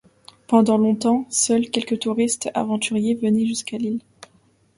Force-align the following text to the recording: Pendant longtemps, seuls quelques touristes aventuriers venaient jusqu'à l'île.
Pendant 0.47 0.79
longtemps, 0.79 1.27
seuls 1.29 1.69
quelques 1.69 1.99
touristes 1.99 2.49
aventuriers 2.55 3.13
venaient 3.13 3.45
jusqu'à 3.45 3.77
l'île. 3.77 4.01